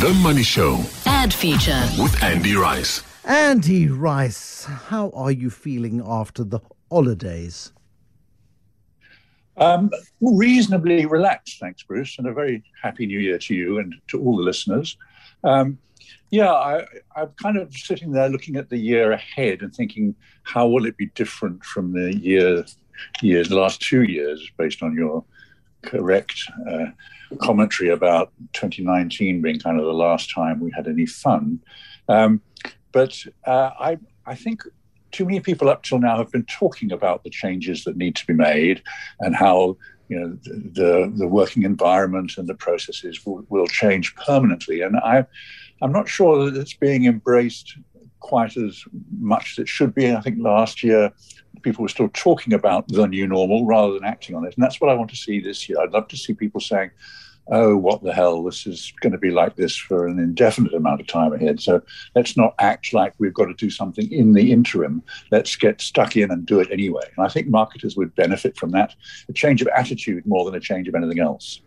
[0.00, 1.82] The Money Show Ad feature.
[1.98, 3.02] with Andy Rice.
[3.24, 7.72] Andy Rice, how are you feeling after the holidays?
[9.56, 9.90] Um,
[10.20, 14.36] reasonably relaxed, thanks, Bruce, and a very happy new year to you and to all
[14.36, 14.96] the listeners.
[15.42, 15.78] Um,
[16.30, 16.86] yeah, I,
[17.16, 20.96] I'm kind of sitting there looking at the year ahead and thinking, how will it
[20.96, 22.64] be different from the year,
[23.20, 25.24] years, the last two years, based on your
[25.82, 26.40] correct
[26.70, 26.86] uh,
[27.40, 31.60] commentary about 2019 being kind of the last time we had any fun.
[32.08, 32.40] Um,
[32.92, 34.62] but uh, I, I think
[35.12, 38.26] too many people up till now have been talking about the changes that need to
[38.26, 38.82] be made
[39.20, 39.76] and how
[40.08, 44.80] you know the the working environment and the processes will, will change permanently.
[44.80, 45.26] And I,
[45.82, 47.76] I'm not sure that it's being embraced
[48.20, 48.82] quite as
[49.20, 50.12] much as it should be.
[50.12, 51.12] I think last year
[51.62, 54.80] people were still talking about the new normal rather than acting on it, and that's
[54.80, 55.80] what I want to see this year.
[55.80, 56.90] I'd love to see people saying,
[57.50, 61.00] oh, what the hell, this is going to be like this for an indefinite amount
[61.00, 61.60] of time ahead.
[61.60, 61.80] So
[62.14, 65.02] let's not act like we've got to do something in the interim.
[65.30, 67.04] Let's get stuck in and do it anyway.
[67.16, 68.94] And I think marketers would benefit from that
[69.28, 71.60] a change of attitude more than a change of anything else.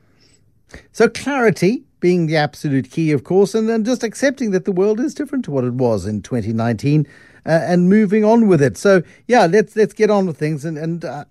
[0.93, 4.99] So, clarity being the absolute key, of course, and then just accepting that the world
[4.99, 7.05] is different to what it was in 2019.
[7.43, 8.77] Uh, and moving on with it.
[8.77, 10.63] So yeah, let's let's get on with things.
[10.63, 11.25] And and uh,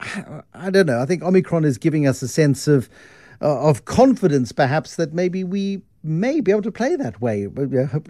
[0.54, 1.00] I don't know.
[1.00, 2.88] I think Omicron is giving us a sense of
[3.42, 7.46] uh, of confidence, perhaps, that maybe we may be able to play that way,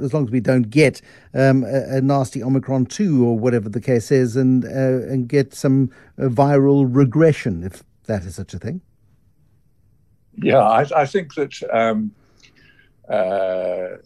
[0.00, 1.00] as long as we don't get
[1.34, 4.68] um, a, a, nasty Omicron 2 or whatever the case is, and, uh,
[5.08, 8.80] and get some uh, viral regression, if that is such a thing.
[10.36, 12.12] Yeah, I, I think that um,
[13.08, 13.96] uh,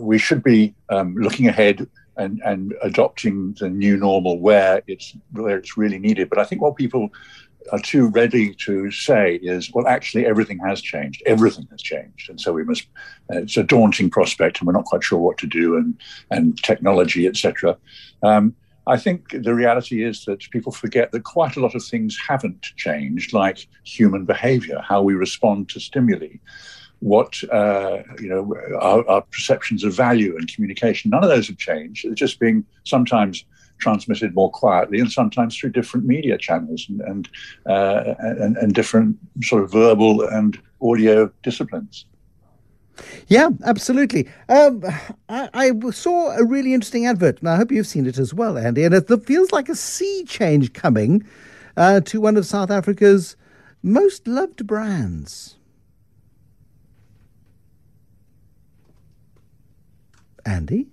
[0.00, 1.88] we should be um, looking ahead
[2.22, 6.28] and, and adopting the new normal where it's where it's really needed.
[6.30, 7.10] But I think what people
[7.70, 11.22] are too ready to say is, well, actually, everything has changed.
[11.26, 12.86] Everything has changed, and so we must.
[13.32, 15.94] Uh, it's a daunting prospect, and we're not quite sure what to do, and
[16.30, 17.76] and technology, etc.
[18.22, 18.54] Um,
[18.86, 22.62] I think the reality is that people forget that quite a lot of things haven't
[22.76, 26.38] changed, like human behavior, how we respond to stimuli,
[27.02, 31.10] what uh, you know, our, our perceptions of value and communication.
[31.10, 32.04] None of those have changed.
[32.04, 33.44] They're just being sometimes
[33.78, 37.28] transmitted more quietly and sometimes through different media channels and and,
[37.66, 42.06] uh, and, and different sort of verbal and audio disciplines.
[43.26, 44.28] Yeah, absolutely.
[44.48, 44.84] Um,
[45.28, 48.58] I, I, saw a really interesting advert, and I hope you've seen it as well,
[48.58, 48.84] Andy.
[48.84, 51.24] And it feels like a sea change coming
[51.76, 53.34] uh, to one of South Africa's
[53.82, 55.56] most loved brands.
[60.46, 60.86] Andy?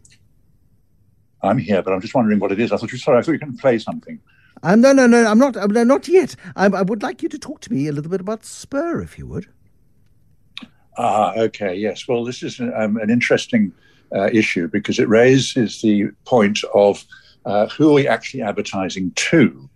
[1.41, 2.71] I'm here, but I'm just wondering what it is.
[2.71, 3.19] I thought you sorry.
[3.19, 4.19] I thought you can play something.
[4.63, 5.25] Um, no, no, no.
[5.25, 5.55] I'm not.
[5.55, 6.35] Um, no, not yet.
[6.55, 9.17] I, I would like you to talk to me a little bit about Spur, if
[9.17, 9.47] you would.
[10.97, 11.73] Ah, okay.
[11.73, 12.07] Yes.
[12.07, 13.71] Well, this is um, an interesting
[14.13, 17.05] uh, issue because it raises the point of
[17.45, 19.69] uh, who are we actually advertising to?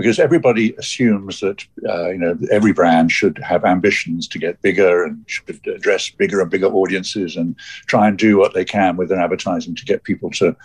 [0.00, 5.04] Because everybody assumes that uh, you know every brand should have ambitions to get bigger
[5.04, 7.54] and should address bigger and bigger audiences and
[7.86, 10.56] try and do what they can with their advertising to get people to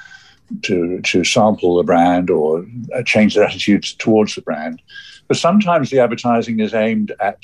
[0.64, 4.82] to to sample the brand or uh, change their attitudes towards the brand.
[5.28, 7.44] But sometimes the advertising is aimed at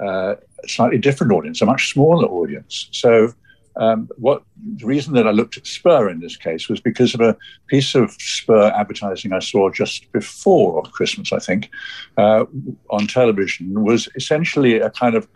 [0.00, 2.88] uh, a slightly different audience, a much smaller audience.
[2.92, 3.34] So.
[3.78, 4.42] Um, what
[4.76, 7.36] the reason that I looked at Spur in this case was because of a
[7.68, 11.70] piece of Spur advertising I saw just before Christmas, I think,
[12.16, 12.44] uh,
[12.90, 15.28] on television was essentially a kind of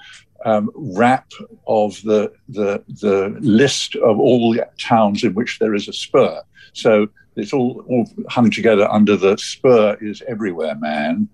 [0.45, 1.31] um, wrap
[1.69, 6.43] of the, the the list of all the towns in which there is a Spur.
[6.73, 11.29] So it's all, all hung together under the spur is everywhere, man.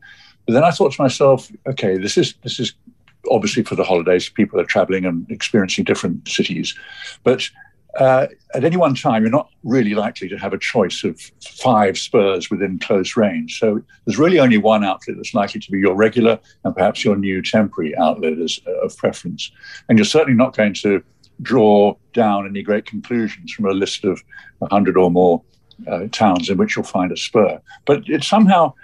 [0.46, 2.74] But then I thought to myself, okay, this is this is
[3.30, 4.28] obviously for the holidays.
[4.28, 6.74] People are traveling and experiencing different cities,
[7.24, 7.48] but
[7.98, 11.98] uh, at any one time, you're not really likely to have a choice of five
[11.98, 13.58] spurs within close range.
[13.58, 17.16] So there's really only one outlet that's likely to be your regular and perhaps your
[17.16, 19.50] new temporary outlet as, uh, of preference.
[19.88, 21.02] And you're certainly not going to
[21.42, 24.22] draw down any great conclusions from a list of
[24.58, 25.42] 100 or more
[25.86, 27.60] uh, towns in which you'll find a spur.
[27.84, 28.74] But it somehow,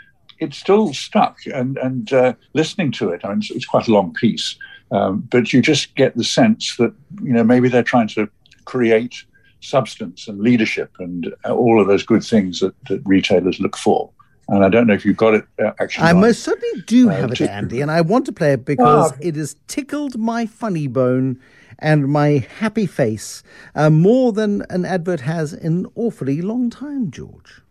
[0.44, 1.38] it's still stuck.
[1.46, 4.56] And, and uh, listening to it, I mean, it's, it's quite a long piece,
[4.90, 6.92] um, but you just get the sense that,
[7.22, 8.28] you know, maybe they're trying to
[8.64, 9.24] create
[9.60, 14.10] substance and leadership and uh, all of those good things that, that retailers look for.
[14.48, 16.04] And I don't know if you've got it uh, actually.
[16.04, 19.12] I most certainly do uh, have it, Andy, and I want to play it because
[19.12, 19.16] oh.
[19.20, 21.40] it has tickled my funny bone
[21.78, 23.42] and my happy face
[23.74, 27.62] uh, more than an advert has in an awfully long time, George.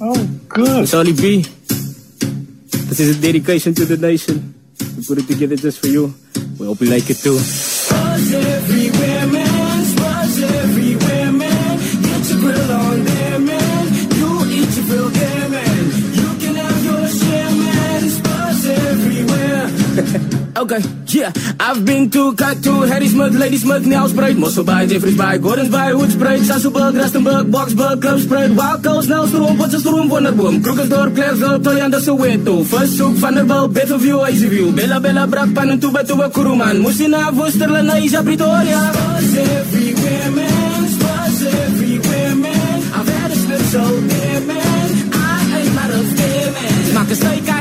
[0.00, 0.88] Oh, good.
[0.88, 1.44] Charlie B.
[2.90, 4.52] This is a dedication to the nation.
[4.96, 6.12] We put it together just for you.
[6.58, 7.36] We hope you like it too.
[7.38, 9.94] Buzz everywhere, man.
[9.94, 11.78] Buzz everywhere, man.
[12.02, 13.86] Get your grill on there, man.
[14.18, 15.86] You eat your grill there, man.
[16.18, 18.04] You can have your share, man.
[18.04, 20.36] It's buzz everywhere.
[20.60, 25.70] Yeah, I've been to Cut to Harrismith, Lady Smith, Nelspruit, Mossel Bay Jeffreys Bay Gordon's
[25.70, 32.62] Bay Hoedspruit, Sasolburg, Rustenburg, Boxburg, Klipspruit, Wild Coast, Nylstroom, Potchefstroom, Wonderboom, Krugersdorp, Klerksdorp, Toyanda, Soweto,
[32.62, 38.92] Versoek, Vanderbilt, Bethelview, Easyview, Bella Bella, Brakpan, and Tuba Tuba, Kuruman, Musina, Worcester, Lenasia, Pretoria.
[38.92, 42.82] Buzz everywhere, man, buzz everywhere, man.
[42.92, 45.10] I've had a slip so there, man.
[45.14, 46.94] I ain't out of there, man.
[46.94, 47.59] Not a mistake,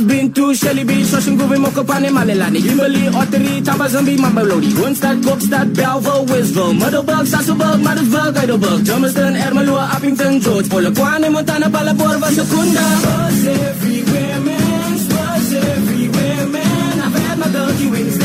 [0.00, 5.74] I've been to Shelly Beach, Ocean Grove, Mokopane, Malelane, Kimberley, Ottery, Thabazimbi, Mamelodi, Woonstad, Kokstad,
[5.74, 12.80] Belleville, Wisville, Middelburg, Sasolburg, Madisburg, Heidelberg, Germiston, Ermelo, Upington, George, Polokwane, Montana, Palaport, Secunda.
[12.80, 17.00] Buzz everywhere, man, buzz everywhere, man.
[17.00, 18.19] I've had my dirty wings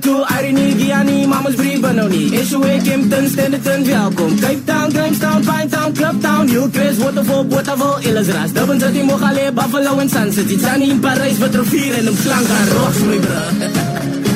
[0.00, 5.92] toe irony Giani mamas brief banoni Issue Kempton Standerton welkom Cape Town Grahamstown Pine Town
[5.94, 11.00] Club Town Hillcrest Waterfall Botawil Illisras Durban City Mogale Buffalo en Sun City Tannie in
[11.00, 14.27] Parys wat rivier en omslank aan rots my bro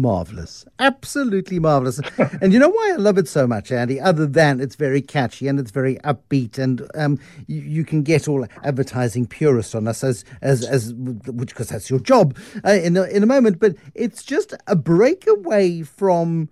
[0.00, 0.64] Marvelous.
[0.78, 2.00] Absolutely marvelous.
[2.40, 4.00] and you know why I love it so much, Andy?
[4.00, 8.26] Other than it's very catchy and it's very upbeat, and um, you, you can get
[8.26, 12.96] all advertising purists on us as as as which because that's your job uh, in
[12.96, 13.60] a, in a moment.
[13.60, 16.48] But it's just a breakaway from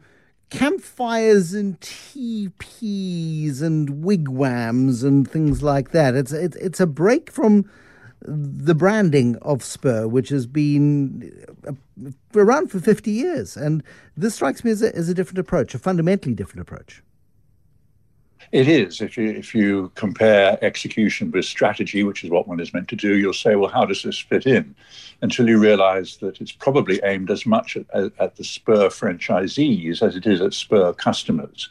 [0.50, 6.14] campfires and teepees and wigwams and things like that.
[6.14, 7.68] It's it's it's a break from
[8.20, 11.72] the branding of Spur, which has been uh,
[12.34, 13.56] around for 50 years.
[13.56, 13.82] And
[14.16, 17.02] this strikes me as a, as a different approach, a fundamentally different approach.
[18.50, 19.02] It is.
[19.02, 22.96] If you if you compare execution with strategy, which is what one is meant to
[22.96, 24.74] do, you'll say, well, how does this fit in?
[25.20, 30.16] Until you realise that it's probably aimed as much at, at, the Spur franchisees as
[30.16, 31.68] it is at Spur customers.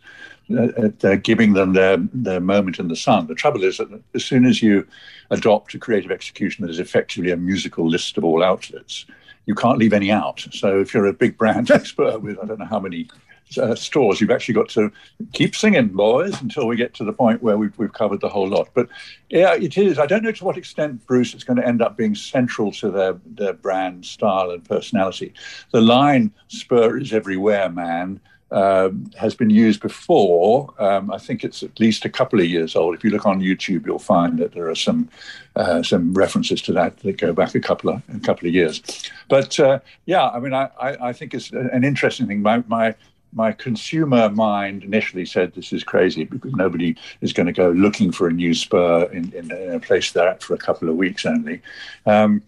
[0.55, 3.27] Uh, they're giving them their their moment in the sun.
[3.27, 4.87] The trouble is that as soon as you
[5.29, 9.05] adopt a creative execution that is effectively a musical list of all outlets,
[9.45, 10.45] you can't leave any out.
[10.51, 13.09] So if you're a big brand expert with I don't know how many
[13.57, 14.91] uh, stores, you've actually got to
[15.33, 18.47] keep singing, boys, until we get to the point where we've, we've covered the whole
[18.47, 18.69] lot.
[18.73, 18.89] But
[19.29, 19.99] yeah, it is.
[19.99, 22.91] I don't know to what extent, Bruce, it's going to end up being central to
[22.91, 25.33] their, their brand style and personality.
[25.71, 30.73] The line "Spur is everywhere, man." Um, has been used before.
[30.81, 32.95] Um, I think it's at least a couple of years old.
[32.95, 35.09] If you look on YouTube, you'll find that there are some
[35.57, 38.81] uh, some references to that that go back a couple of a couple of years.
[39.27, 42.41] But uh, yeah, I mean, I, I, I, think it's an interesting thing.
[42.41, 42.95] My my
[43.33, 48.11] my consumer mind initially said this is crazy because nobody is going to go looking
[48.11, 50.95] for a new spur in, in, in a place they're at for a couple of
[50.95, 51.61] weeks only.
[52.05, 52.41] Um,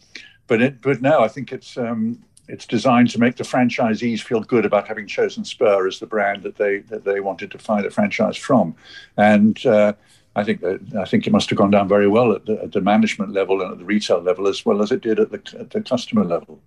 [0.48, 4.42] but it, but no, I think it's um, it's designed to make the franchisees feel
[4.42, 7.86] good about having chosen Spur as the brand that they that they wanted to find
[7.86, 8.76] a franchise from,
[9.18, 9.94] and uh,
[10.36, 12.72] I think that I think it must have gone down very well at the, at
[12.72, 15.60] the, management level and at the retail level as well as it did at the,
[15.60, 16.62] at the customer level.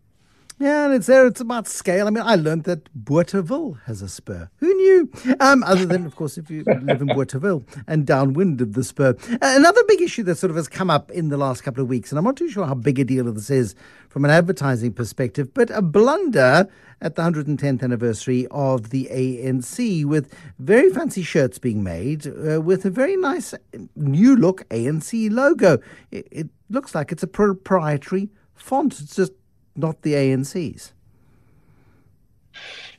[0.63, 1.27] Yeah, and it's there.
[1.27, 2.07] It's about scale.
[2.07, 4.49] I mean, I learned that Bothaville has a spur.
[4.59, 5.11] Who knew?
[5.41, 9.17] Um, other than, of course, if you live in Bothaville and downwind of the spur.
[9.29, 11.89] Uh, another big issue that sort of has come up in the last couple of
[11.89, 13.75] weeks, and I'm not too sure how big a deal this is
[14.09, 16.69] from an advertising perspective, but a blunder
[17.01, 22.85] at the 110th anniversary of the ANC with very fancy shirts being made uh, with
[22.85, 23.53] a very nice
[23.97, 25.81] new look ANC logo.
[26.13, 29.01] It, it looks like it's a proprietary font.
[29.01, 29.33] It's just
[29.77, 30.93] not the ANC's.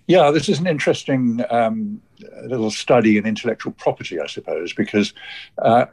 [0.07, 2.01] Yeah, this is an interesting um,
[2.45, 5.13] little study in intellectual property, I suppose, because
[5.59, 5.85] uh,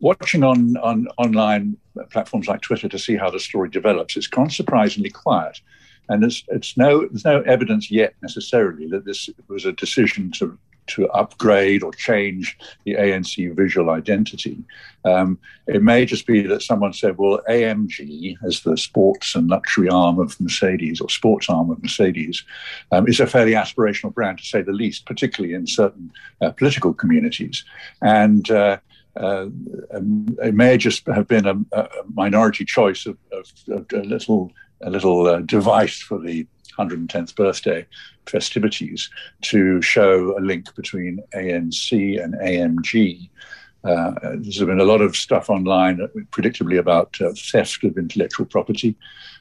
[0.00, 1.76] watching on, on online
[2.10, 5.60] platforms like Twitter to see how the story develops, it's gone surprisingly quiet.
[6.08, 10.58] And it's, it's no, there's no evidence yet necessarily that this was a decision to
[10.88, 14.58] to upgrade or change the ANC visual identity.
[15.04, 19.88] Um, it may just be that someone said, well, AMG, as the sports and luxury
[19.88, 22.44] arm of Mercedes or sports arm of Mercedes,
[22.90, 26.92] um, is a fairly aspirational brand, to say the least, particularly in certain uh, political
[26.92, 27.64] communities.
[28.00, 28.78] And uh,
[29.16, 29.46] uh,
[30.42, 34.52] it may just have been a, a minority choice of, of, of, a little
[34.84, 36.46] a little uh, device for the
[36.78, 37.86] 110th birthday
[38.26, 39.10] festivities
[39.42, 43.28] to show a link between ANC and AMG.
[43.84, 45.98] Uh, there's been a lot of stuff online,
[46.30, 48.96] predictably, about uh, theft of intellectual property.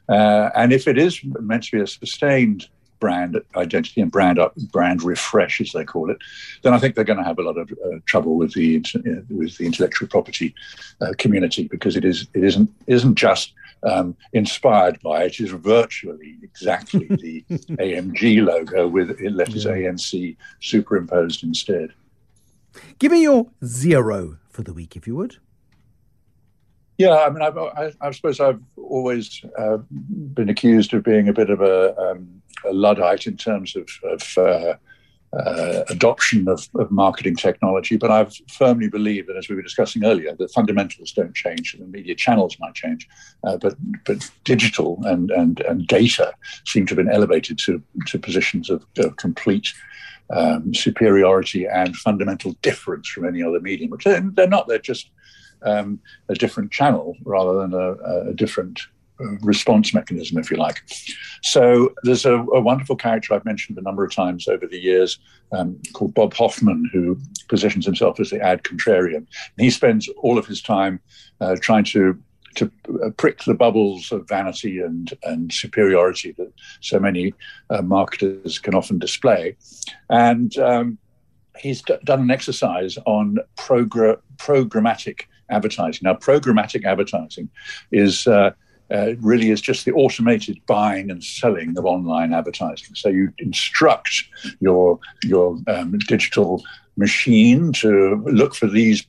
[0.10, 2.68] Uh, and if it is meant to be a sustained
[3.02, 6.18] brand identity and brand up, brand refresh, as they call it,
[6.62, 9.22] then I think they're going to have a lot of uh, trouble with the uh,
[9.30, 10.56] with the intellectual property
[11.02, 13.52] uh, community because it is it isn't isn't just
[13.84, 19.72] um, inspired by it is virtually exactly the AMG logo with letters yeah.
[19.72, 21.92] ANC superimposed instead.
[23.00, 25.38] Give me your zero for the week, if you would.
[26.98, 29.80] Yeah, I mean, I've, I, I suppose I've always uh,
[30.34, 34.38] been accused of being a bit of a, um, a luddite in terms of, of
[34.38, 34.76] uh,
[35.34, 40.04] uh, adoption of, of, marketing technology, but I firmly believe that, as we were discussing
[40.04, 43.08] earlier, the fundamentals don't change, the media channels might change,
[43.46, 46.34] uh, but but digital and, and and data
[46.66, 49.70] seem to have been elevated to to positions of, of complete
[50.32, 53.92] um, superiority and fundamental difference from any other medium.
[53.92, 55.12] Which they're, they're not; they're just
[55.62, 58.82] um, a different channel rather than a, a different
[59.42, 60.82] response mechanism, if you like.
[61.42, 65.20] So there's a, a, wonderful character I've mentioned a number of times over the years
[65.52, 69.18] um, called Bob Hoffman, who positions himself as the ad contrarian.
[69.18, 71.00] And he spends all of his time
[71.40, 72.18] uh, trying to
[72.56, 72.70] to
[73.04, 76.52] uh, prick the bubbles of vanity and, and superiority that
[76.82, 77.34] so many
[77.70, 79.56] uh, marketers can often display.
[80.10, 80.98] And um,
[81.58, 86.02] he's d- done an exercise on progr- programmatic advertising.
[86.04, 87.50] Now, programmatic advertising
[87.92, 88.52] is uh,
[88.92, 92.96] uh, really is just the automated buying and selling of online advertising.
[92.96, 94.24] So you instruct
[94.60, 96.64] your your um, digital
[96.98, 99.06] machine to look for these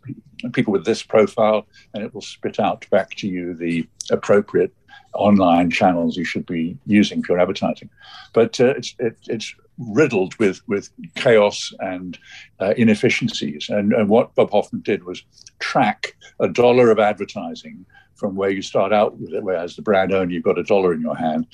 [0.53, 4.73] people with this profile, and it will spit out back to you the appropriate
[5.15, 7.91] online channels you should be using for your advertising.
[8.33, 12.19] But uh, it's it, it's riddled with with chaos and
[12.61, 13.69] uh, inefficiencies.
[13.69, 15.23] And, and what Bob Hoffman did was
[15.59, 17.85] track a dollar of advertising
[18.23, 20.95] from where you start out with it, whereas the brand owner, you've got a dollar
[20.95, 21.45] in your hand,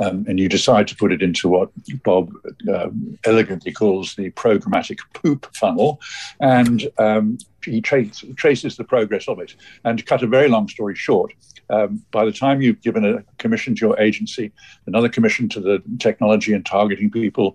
[0.00, 1.68] um, and you decide to put it into what
[2.02, 2.32] Bob
[2.74, 6.00] um, elegantly calls the programmatic poop funnel,
[6.40, 9.54] and um, he trace, traces the progress of it.
[9.84, 11.34] And to cut a very long story short,
[11.68, 14.50] um, by the time you've given a commission to your agency,
[14.86, 17.54] another commission to the technology and targeting people,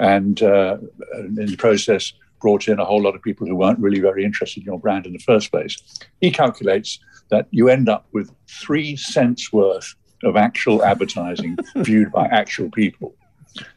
[0.00, 0.78] and uh,
[1.18, 4.60] in the process, brought in a whole lot of people who weren't really very interested
[4.60, 5.76] in your brand in the first place.
[6.22, 6.98] He calculates
[7.30, 13.14] that you end up with three cents worth of actual advertising viewed by actual people.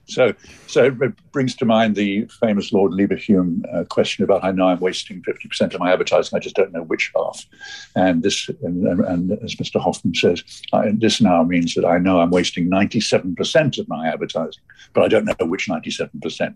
[0.05, 0.33] So,
[0.67, 4.79] so it brings to mind the famous Lord Leverhulme uh, question about I know I'm
[4.79, 7.45] wasting 50% of my advertising, I just don't know which half.
[7.95, 9.79] And this, and, and as Mr.
[9.79, 14.63] Hoffman says, I, this now means that I know I'm wasting 97% of my advertising,
[14.93, 16.55] but I don't know which 97%.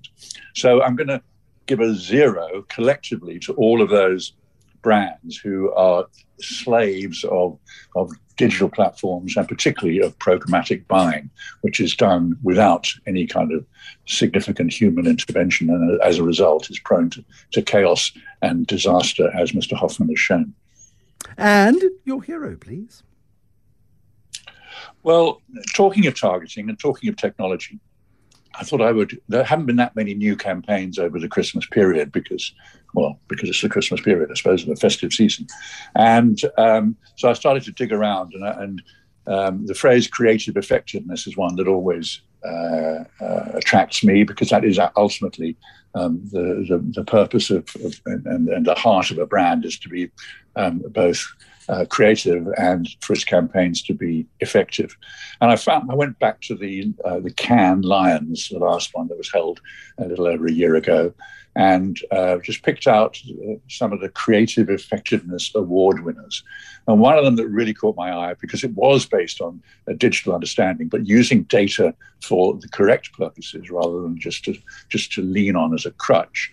[0.56, 1.22] So I'm going to
[1.66, 4.34] give a zero collectively to all of those
[4.84, 6.06] brands who are
[6.40, 7.58] slaves of,
[7.96, 11.30] of digital platforms and particularly of programmatic buying,
[11.62, 13.66] which is done without any kind of
[14.08, 18.12] significant human intervention and uh, as a result is prone to, to chaos
[18.42, 19.76] and disaster, as Mr.
[19.76, 20.54] Hoffman has shown.
[21.38, 23.04] And your hero, please.
[25.04, 25.42] Well,
[25.76, 27.80] talking of targeting and talking of technology,
[28.56, 29.20] I thought I would.
[29.30, 32.54] There haven't been that many new campaigns over the Christmas period because,
[32.94, 35.48] well, because it's the Christmas period, I suppose, and the festive season,
[35.96, 38.82] and um, so I started to dig around, and, and
[39.28, 44.66] um, the phrase "creative effectiveness" is one that always uh, uh, attracts me because that
[44.66, 45.56] is ultimately
[45.96, 49.80] um, the, the, the purpose of, of and, and, the heart of a brand is
[49.80, 50.12] to be
[50.56, 51.26] um, both
[51.70, 54.96] uh, creative and for its campaigns to be effective.
[55.42, 59.08] And I found I went back to the uh, the Cannes Lions, the last one
[59.08, 59.62] that was held
[59.98, 61.14] a little over a year ago,
[61.56, 66.44] and uh, just picked out uh, some of the creative effectiveness award winners.
[66.88, 69.94] And one of them that really caught my eye because it was based on a
[69.94, 74.56] digital understanding, but using data for the correct purposes rather than just to
[74.90, 76.52] just to lean on as a crutch.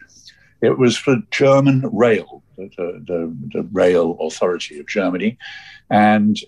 [0.63, 2.69] It was for German Rail, the,
[3.07, 5.39] the, the rail authority of Germany,
[5.89, 6.39] and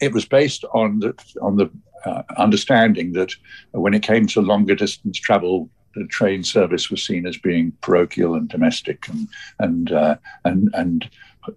[0.00, 1.70] it was based on the on the
[2.04, 3.32] uh, understanding that
[3.72, 8.34] when it came to longer distance travel, the train service was seen as being parochial
[8.34, 9.28] and domestic, and
[9.58, 11.08] and uh, and and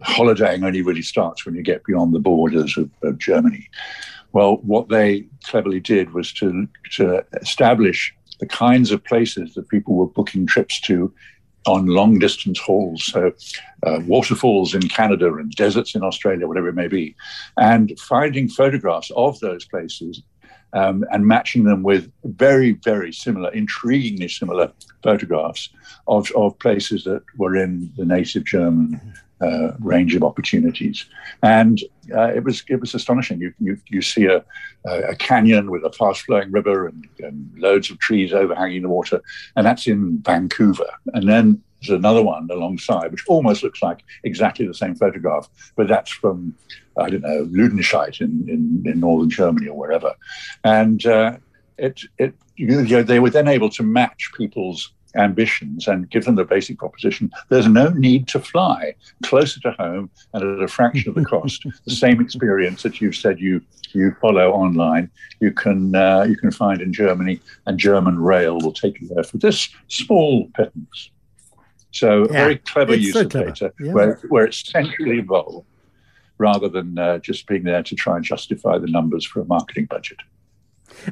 [0.02, 3.70] holidaying only really starts when you get beyond the borders of, of Germany.
[4.34, 9.96] Well, what they cleverly did was to to establish the kinds of places that people
[9.96, 11.14] were booking trips to
[11.66, 13.32] on long distance hauls, so
[13.84, 17.16] uh, waterfalls in Canada and deserts in Australia, whatever it may be,
[17.58, 20.22] and finding photographs of those places
[20.74, 25.70] um, and matching them with very, very similar, intriguingly similar photographs
[26.08, 29.00] of, of places that were in the native German
[29.46, 31.06] uh, range of opportunities.
[31.44, 31.80] And
[32.16, 33.40] uh, it was it was astonishing.
[33.40, 34.44] You you, you see a,
[34.86, 39.22] a canyon with a fast flowing river and, and, loads of trees overhanging the water,
[39.56, 40.90] and that's in Vancouver.
[41.14, 45.88] And then there's another one alongside, which almost looks like exactly the same photograph, but
[45.88, 46.56] that's from
[46.98, 50.14] I don't know Ludenscheid in, in, in northern Germany or wherever.
[50.64, 51.38] And uh,
[51.78, 56.36] it it you know, they were then able to match people's ambitions and give them
[56.36, 58.94] the basic proposition there's no need to fly
[59.24, 61.66] closer to home and at a fraction of the cost.
[61.86, 63.62] The same experience that you've said you
[63.94, 65.10] you follow online.
[65.40, 69.24] You can uh, you can find in germany and german rail will take you there
[69.24, 71.12] for this small pittance.
[71.92, 73.52] So yeah, very clever use so of clever.
[73.52, 73.94] data yeah.
[73.94, 75.68] where, where it's centrally involved
[76.38, 79.86] rather than uh, just being there to try and justify the numbers for a marketing
[79.86, 80.18] budget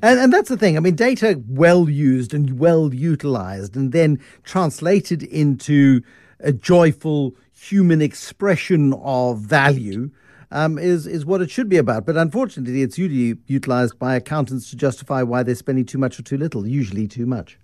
[0.01, 0.77] and, and that's the thing.
[0.77, 6.01] I mean, data well used and well utilized and then translated into
[6.39, 10.11] a joyful human expression of value
[10.51, 12.05] um, is, is what it should be about.
[12.05, 16.23] But unfortunately, it's usually utilized by accountants to justify why they're spending too much or
[16.23, 17.57] too little, usually too much.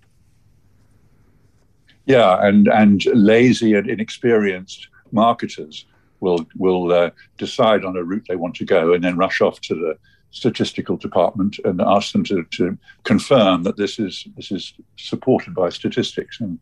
[2.06, 5.86] Yeah, and, and lazy and inexperienced marketers
[6.22, 9.62] will will uh, decide on a route they want to go and then rush off
[9.62, 9.98] to the
[10.32, 15.70] statistical department and ask them to, to confirm that this is this is supported by
[15.70, 16.40] statistics.
[16.40, 16.60] And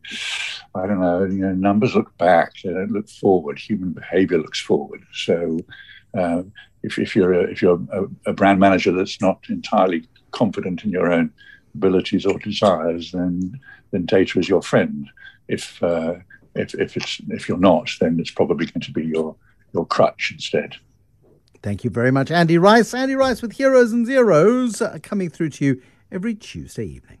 [0.74, 3.58] I don't know, you know, numbers look back, they don't look forward.
[3.58, 5.04] Human behavior looks forward.
[5.12, 5.58] So
[6.16, 6.42] uh,
[6.82, 10.90] if, if you're a, if you're a, a, brand manager that's not entirely confident in
[10.90, 11.30] your own
[11.74, 13.60] abilities or desires, then
[13.90, 15.08] then data is your friend.
[15.48, 16.14] If uh,
[16.54, 19.36] if if it's if you're not, then it's probably going to be your
[19.74, 20.76] your crutch instead.
[21.62, 22.94] Thank you very much, Andy Rice.
[22.94, 27.18] Andy Rice with Heroes and Zeros uh, coming through to you every Tuesday evening.